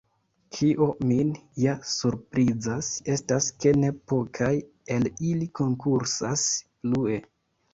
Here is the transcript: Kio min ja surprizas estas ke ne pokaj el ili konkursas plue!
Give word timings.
Kio 0.53 0.85
min 1.09 1.33
ja 1.63 1.75
surprizas 1.89 2.89
estas 3.17 3.51
ke 3.65 3.75
ne 3.83 3.93
pokaj 4.15 4.51
el 4.97 5.07
ili 5.33 5.49
konkursas 5.61 6.49
plue! 6.81 7.23